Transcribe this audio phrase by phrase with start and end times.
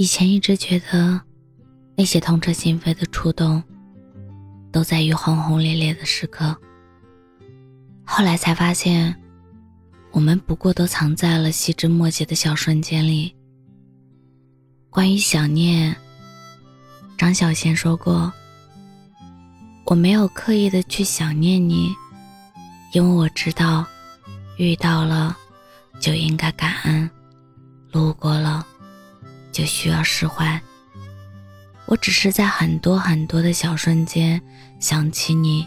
[0.00, 1.20] 以前一直觉得，
[1.96, 3.60] 那些痛彻心扉的触动，
[4.70, 6.56] 都在于轰轰烈烈的时刻。
[8.04, 9.12] 后来才发现，
[10.12, 13.34] 我们不过都藏在了细枝末节的小瞬间里。
[14.88, 15.96] 关于想念，
[17.16, 18.32] 张小娴说过
[19.84, 21.92] ：“我没有刻意的去想念你，
[22.92, 23.84] 因为我知道，
[24.58, 25.36] 遇到了
[25.98, 27.10] 就应该感恩，
[27.90, 28.64] 路过了。”
[29.58, 30.60] 就需要释怀。
[31.86, 34.40] 我只是在很多很多的小瞬间
[34.78, 35.66] 想起你，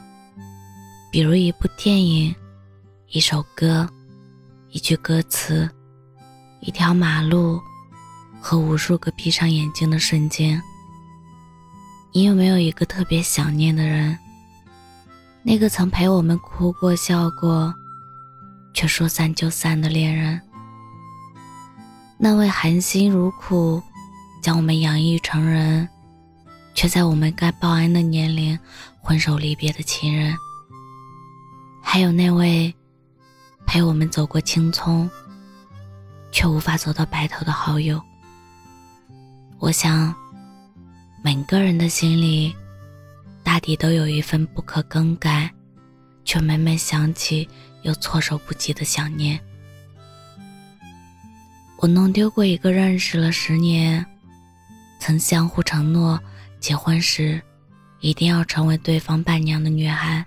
[1.12, 2.34] 比如一部电影、
[3.10, 3.86] 一首歌、
[4.70, 5.70] 一句歌词、
[6.62, 7.60] 一条马路
[8.40, 10.62] 和无数个闭上眼睛的瞬间。
[12.14, 14.18] 你有没有一个特别想念的人？
[15.44, 17.74] 那个曾陪我们哭过、笑过，
[18.74, 20.40] 却说散就散的恋人？
[22.18, 23.82] 那位含辛茹苦
[24.42, 25.88] 将我们养育成人，
[26.74, 28.58] 却在我们该报恩的年龄
[29.04, 30.36] 分手离别的亲人，
[31.82, 32.74] 还有那位
[33.68, 35.10] 陪我们走过青葱，
[36.32, 38.02] 却无法走到白头的好友。
[39.60, 40.14] 我想，
[41.24, 42.56] 每个人的心里，
[43.44, 45.52] 大抵都有一份不可更改，
[46.26, 47.48] 却每每想起
[47.84, 49.40] 又措手不及的想念。
[51.78, 54.04] 我弄丢过一个认识了十年，
[55.02, 56.22] 曾相互承诺
[56.60, 57.42] 结婚时
[58.02, 60.24] 一定要成为对方伴娘的女孩。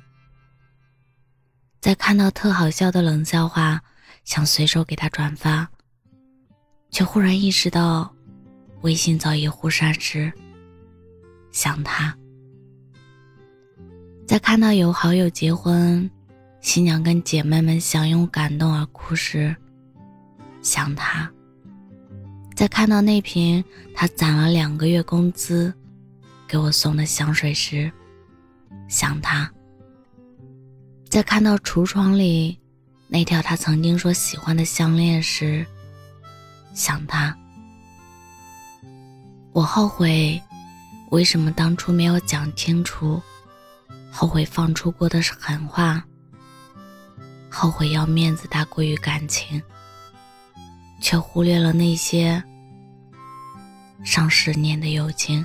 [1.81, 3.81] 在看到特好笑的冷笑话，
[4.25, 5.69] 想随手给他转发，
[6.91, 8.13] 却忽然意识到
[8.81, 10.33] 微信早已忽删时，
[11.53, 12.13] 想他。
[14.27, 16.11] 在看到有好友结婚，
[16.61, 19.55] 新娘跟姐妹们相拥感动而哭时，
[20.63, 21.31] 想他。
[22.55, 23.63] 在看到那瓶
[23.95, 25.75] 他攒了两个月工资
[26.47, 27.91] 给我送的香水时，
[28.89, 29.49] 想他；
[31.09, 32.59] 在看到橱窗里
[33.09, 35.67] 那条他曾经说喜欢的项链时，
[36.75, 37.37] 想他。
[39.53, 40.41] 我后悔，
[41.11, 43.21] 为什么当初没有讲清楚，
[44.13, 46.05] 后悔放出过的狠话，
[47.51, 49.61] 后悔要面子大过于感情。
[51.01, 52.43] 却忽略了那些
[54.03, 55.45] 上十年的友情，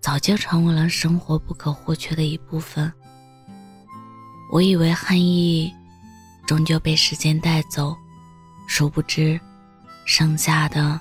[0.00, 2.92] 早就成为了生活不可或缺的一部分。
[4.52, 5.74] 我以为恨意
[6.46, 7.96] 终究被时间带走，
[8.68, 9.40] 殊不知，
[10.04, 11.00] 剩下的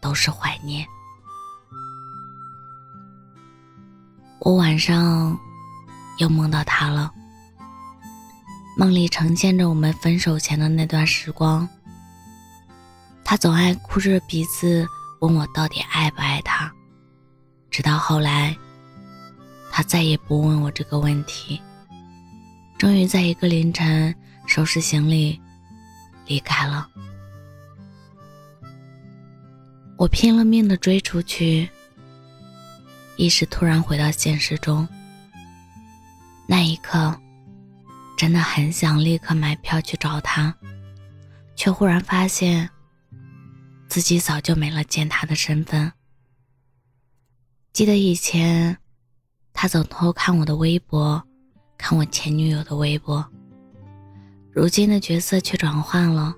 [0.00, 0.86] 都是怀念。
[4.38, 5.36] 我晚上
[6.18, 7.10] 又梦到他了，
[8.76, 11.68] 梦里呈现着我们分手前的那段时光。
[13.24, 14.86] 他总爱哭着鼻子
[15.20, 16.70] 问我到底爱不爱他，
[17.70, 18.56] 直到后来，
[19.70, 21.60] 他再也不问我这个问题。
[22.76, 24.14] 终于在一个凌晨
[24.46, 25.40] 收拾行李
[26.26, 26.88] 离开了。
[29.96, 31.70] 我拼了命的追出去，
[33.16, 34.86] 意识突然回到现实中。
[36.46, 37.16] 那一刻，
[38.16, 40.54] 真的很想立刻买票去找他，
[41.56, 42.68] 却忽然发现。
[43.86, 45.92] 自己早就没了见他的身份。
[47.72, 48.76] 记得以前，
[49.52, 51.22] 他总偷看我的微博，
[51.76, 53.24] 看我前女友的微博。
[54.52, 56.34] 如今的角色却转换了，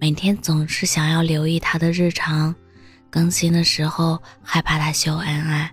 [0.00, 2.54] 每天总是想要留意他的日常，
[3.10, 5.72] 更新的时候害怕他秀恩爱，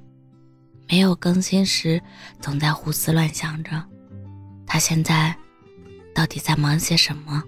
[0.87, 2.01] 没有更新时
[2.39, 3.83] 总在胡思乱想着，
[4.69, 5.35] 他现在
[6.15, 7.43] 到底在忙些什么？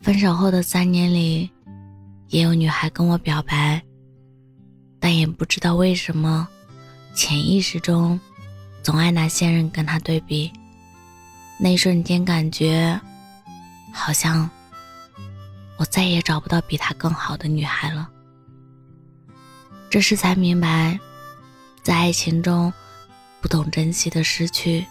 [0.00, 1.50] 分手后的三年里。
[2.30, 3.80] 也有女孩跟我表白，
[4.98, 6.48] 但也不知道为什么，
[7.14, 8.18] 潜意识中
[8.82, 10.50] 总爱拿现任跟他对比。
[11.60, 12.98] 那一瞬间感觉，
[13.92, 14.50] 好像
[15.76, 18.10] 我再也找不到比她更好的女孩了。
[19.88, 20.98] 这时才明白，
[21.84, 22.72] 在爱情中
[23.40, 24.84] 不懂珍惜的失去，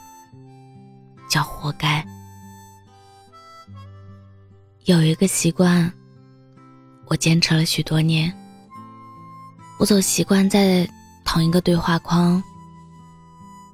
[1.33, 2.05] 叫活该。
[4.85, 5.91] 有一个习惯。
[7.07, 8.33] 我坚持了许多年，
[9.77, 10.87] 我总习惯在
[11.25, 12.41] 同一个对话框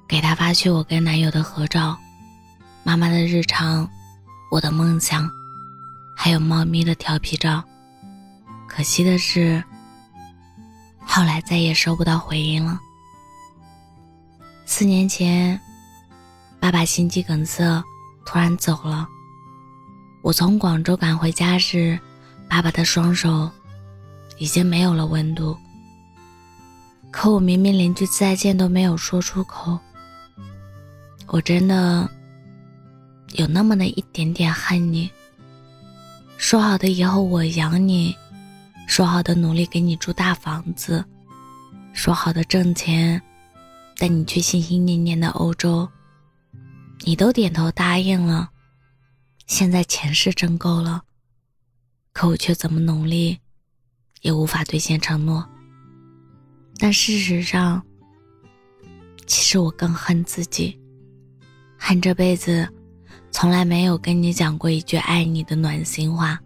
[0.08, 1.96] 给他发去我跟男友的合照、
[2.82, 3.88] 妈妈的日常、
[4.50, 5.30] 我的梦想，
[6.16, 7.62] 还有猫咪的调皮照。
[8.66, 9.62] 可惜的是，
[10.98, 12.78] 后来再也收不到回音了。
[14.66, 15.58] 四年前，
[16.60, 17.82] 爸爸心肌梗塞
[18.24, 19.08] 突然走了，
[20.22, 21.98] 我从广州赶回家时。
[22.48, 23.48] 爸爸的双手
[24.36, 25.56] 已经没有了温度。
[27.12, 29.78] 可我明明连句再见都没有说出口，
[31.28, 32.10] 我真的
[33.34, 35.08] 有那么的一点点恨你。
[36.38, 38.16] 说好的以后我养你，
[38.88, 41.04] 说好的努力给你住大房子，
[41.92, 43.22] 说好的挣钱
[43.96, 45.88] 带你去心心念念的欧洲，
[47.02, 48.50] 你都点头答应了。
[49.46, 51.02] 现在钱是挣够了，
[52.12, 53.38] 可我却怎么努力
[54.22, 55.44] 也无法兑现承诺。
[56.78, 57.82] 但事实上，
[59.26, 60.78] 其实我更恨自己，
[61.76, 62.68] 恨这辈子。
[63.32, 66.40] 从来没有跟你讲过一句爱你的暖心话。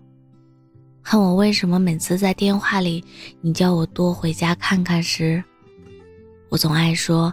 [1.03, 3.05] 恨我为什么每次在电话里
[3.41, 5.43] 你叫我多回家看看时，
[6.49, 7.33] 我总爱说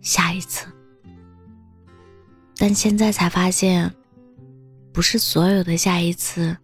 [0.00, 0.66] 下一次。
[2.62, 3.92] 但现在才发现，
[4.92, 6.56] 不是所有的下一次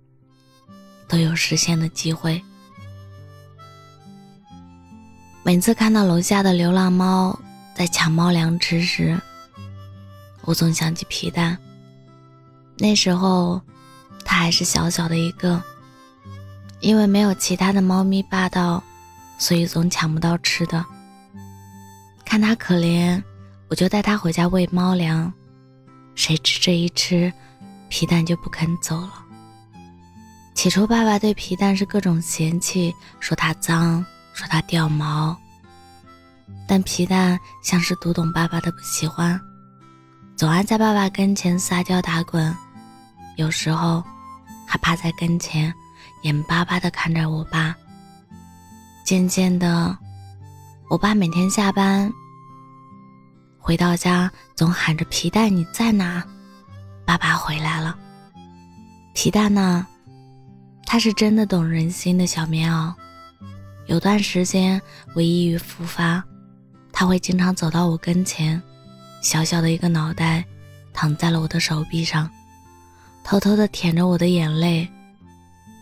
[1.08, 2.40] 都有实现的机会。
[5.42, 7.36] 每次看到楼下的流浪猫
[7.74, 9.20] 在抢猫粮吃时，
[10.42, 11.58] 我总想起皮蛋。
[12.76, 13.60] 那时候，
[14.24, 15.60] 它还是小小的一个，
[16.78, 18.80] 因为没有其他的猫咪霸道，
[19.36, 20.86] 所以总抢不到吃的。
[22.24, 23.20] 看它可怜，
[23.66, 25.32] 我就带它回家喂猫粮。
[26.18, 27.32] 谁知这一吃，
[27.88, 29.24] 皮蛋就不肯走了。
[30.52, 35.34] 起初，爸爸对皮蛋是各种嫌弃，说它脏，说它掉毛。
[36.66, 39.40] 但皮蛋像是读懂爸爸的不喜欢，
[40.34, 42.52] 总爱在爸爸跟前撒娇打滚。
[43.36, 44.02] 有时候，
[44.66, 45.72] 还趴在跟前，
[46.24, 47.72] 眼巴巴地看着我爸。
[49.04, 49.96] 渐渐的，
[50.90, 52.12] 我爸每天下班
[53.68, 56.24] 回到家，总喊着“皮蛋，你在哪？”
[57.04, 57.94] 爸爸回来了。
[59.12, 59.86] 皮蛋呢？
[60.86, 62.94] 他是真的懂人心的小棉袄。
[63.84, 64.80] 有段时间
[65.12, 66.24] 我抑郁复发，
[66.92, 68.58] 他会经常走到我跟前，
[69.20, 70.42] 小小的一个脑袋
[70.94, 72.26] 躺在了我的手臂上。
[73.22, 74.88] 偷偷的舔着我的眼泪。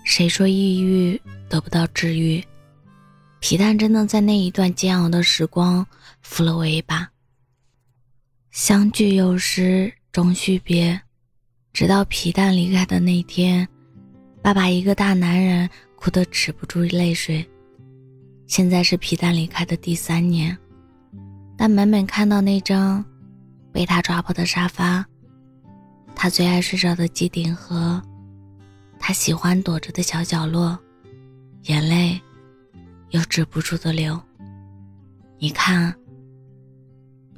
[0.02, 2.44] 谁说抑郁得不到治愈？
[3.38, 5.86] 皮蛋真的在那一段煎熬的时光
[6.20, 7.08] 扶了我一把。
[8.56, 10.98] 相聚有时终须别，
[11.74, 13.68] 直到皮蛋离开的那天，
[14.40, 17.46] 爸爸一个大男人哭得止不住泪水。
[18.46, 20.56] 现在是皮蛋离开的第三年，
[21.54, 23.04] 但每每看到那张
[23.74, 25.04] 被他抓破的沙发。
[26.14, 28.02] 他最爱睡着的机顶盒，
[28.98, 30.78] 他喜欢躲着的小角落，
[31.64, 32.18] 眼泪
[33.10, 34.18] 又止不住的流。
[35.38, 35.94] 你看，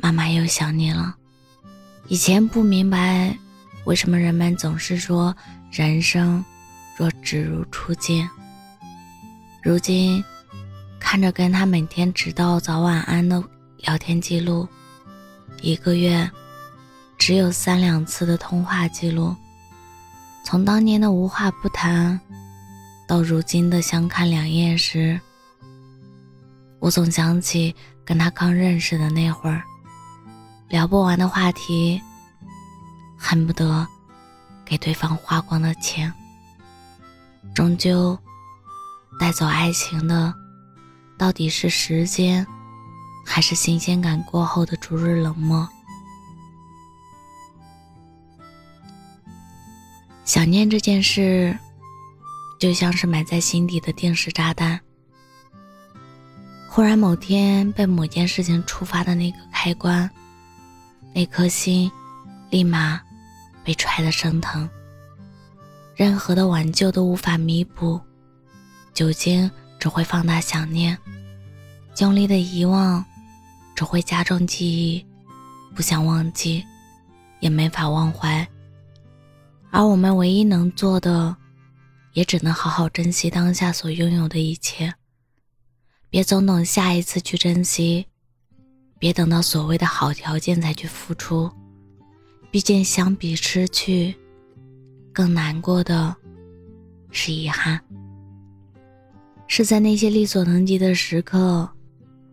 [0.01, 1.15] 妈妈又想你了。
[2.09, 3.37] 以前不明白，
[3.85, 5.37] 为什么人们总是说
[5.71, 6.45] 人生
[6.97, 8.29] 若只如初见。
[9.63, 10.25] 如今，
[10.99, 13.43] 看着跟他每天迟到早晚安的
[13.79, 14.67] 聊天记录，
[15.61, 16.31] 一个月。
[17.19, 19.35] 只有三两次的通话记录，
[20.45, 22.19] 从当年的无话不谈，
[23.09, 25.21] 到如今的相看两厌时，
[26.79, 27.75] 我总想起
[28.05, 29.65] 跟他刚认识的那会儿，
[30.69, 32.01] 聊不完的话题，
[33.17, 33.87] 恨不得
[34.67, 36.13] 给对方花光的钱。
[37.55, 38.17] 终究，
[39.19, 40.33] 带走爱情的，
[41.17, 42.47] 到底是时间，
[43.25, 45.67] 还是新鲜感过后的逐日冷漠？
[50.27, 51.59] 想念这件事，
[52.61, 54.79] 就像是埋在心底的定时炸弹。
[56.69, 60.09] 忽然某天被某件事情触发的那个开关，
[61.13, 61.91] 那颗心
[62.51, 63.01] 立马
[63.65, 64.69] 被踹得生疼。
[65.97, 68.01] 任何的挽救都无法弥补，
[68.95, 70.97] 酒精只会放大想念，
[71.99, 73.05] 用力的遗忘
[73.75, 75.05] 只会加重记忆，
[75.75, 76.65] 不想忘记，
[77.41, 78.47] 也没法忘怀。
[79.71, 81.37] 而我们唯一能做的，
[82.13, 84.95] 也只能好好珍惜当下所拥有的一切，
[86.11, 88.07] 别总等下一次去珍惜，
[88.99, 91.51] 别等到所谓的好条件才去付出。
[92.51, 94.15] 毕竟，相比失去，
[95.13, 96.17] 更难过的
[97.11, 97.81] 是遗憾。
[99.47, 101.69] 是在那些力所能及的时刻，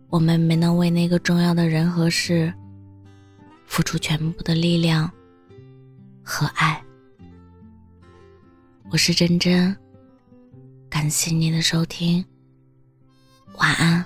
[0.08, 2.52] 我们没能为那个重要的人和事
[3.66, 5.10] 付出全部的力量
[6.22, 6.82] 和爱。
[8.90, 9.76] 我是真真，
[10.88, 12.24] 感谢您的收听，
[13.58, 14.04] 晚安。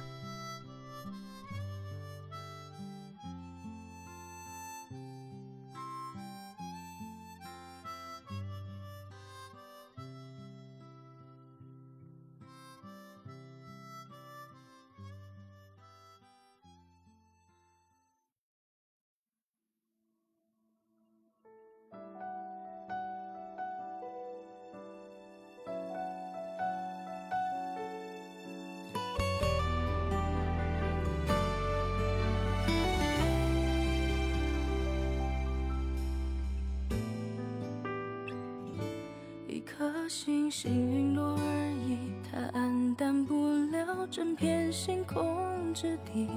[40.10, 41.96] 星星陨落而已，
[42.28, 46.28] 它黯淡不了整片星空之地。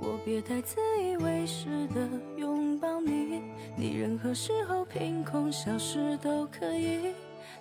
[0.00, 3.40] 我别太自以为是的拥抱你，
[3.76, 7.14] 你任何时候凭空消失都可以，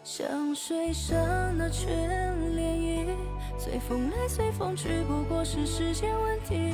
[0.04, 1.16] 像水上
[1.56, 3.06] 那圈涟漪，
[3.60, 6.74] 随风来随风去，不过是时间问题。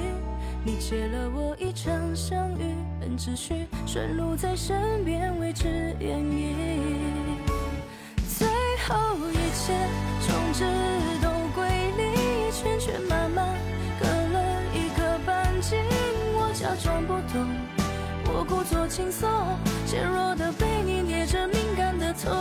[0.63, 5.67] 你借了我一场相遇，本只需顺路在身边为之
[5.99, 7.38] 演绎。
[8.89, 9.71] 后一切
[10.25, 10.65] 终止
[11.21, 13.45] 都归零，圈圈慢慢
[13.99, 15.77] 隔了一个半径。
[16.33, 17.47] 我假装不懂，
[18.33, 19.29] 我故作轻松，
[19.85, 22.33] 怯弱的被你捏着敏感的痛。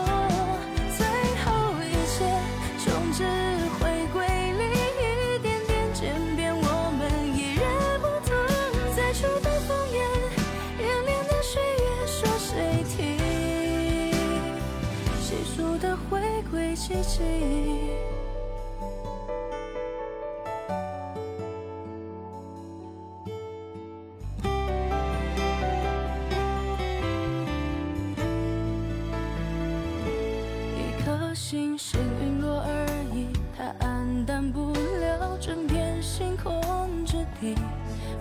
[31.09, 37.55] 一颗星星陨落而已，它黯淡不了整片星空之地。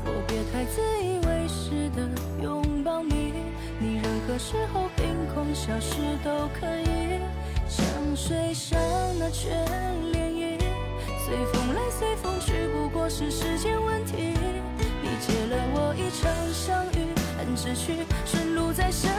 [0.05, 2.07] 我别太自以为是的
[2.41, 3.33] 拥抱你，
[3.77, 7.19] 你任何时候凭空消失都可以。
[7.67, 8.79] 像水上
[9.19, 9.67] 那圈
[10.13, 10.57] 涟漪，
[11.25, 14.31] 随风来随风去，不过是时间问题。
[15.03, 19.11] 你借了我一场相遇，很知趣，顺路在身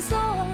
[0.00, 0.49] 故作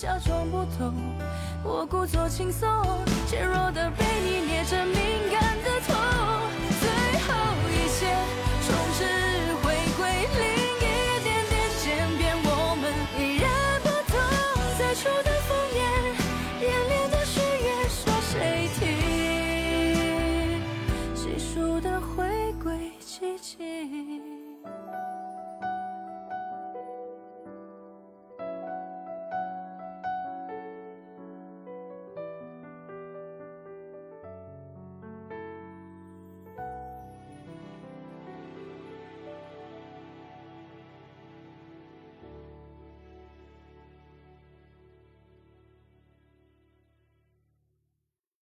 [0.00, 0.94] 假装不懂，
[1.62, 2.66] 我故作轻松，
[3.26, 4.96] 怯弱的被你捏着敏
[5.30, 5.94] 感的痛。
[6.80, 6.88] 最
[7.20, 7.28] 后，
[7.68, 8.08] 一切
[8.64, 9.04] 终只
[9.60, 10.40] 回归零。
[10.80, 10.88] 一
[11.22, 11.52] 点点
[11.84, 11.84] 渐
[12.16, 12.48] 变，我
[12.80, 12.82] 们
[13.18, 13.44] 依然
[13.82, 14.16] 不同。
[14.78, 15.78] 最初的敷衍，
[16.62, 18.32] 演练的誓言，说谁
[18.80, 18.88] 听？
[21.14, 22.24] 细数的回
[22.62, 24.09] 归，寂静。